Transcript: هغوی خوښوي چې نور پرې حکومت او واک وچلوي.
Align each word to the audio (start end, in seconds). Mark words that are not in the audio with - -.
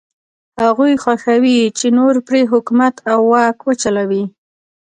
هغوی 0.63 0.93
خوښوي 1.03 1.59
چې 1.77 1.87
نور 1.97 2.15
پرې 2.27 2.41
حکومت 2.51 2.95
او 3.11 3.19
واک 3.31 3.57
وچلوي. 3.63 4.23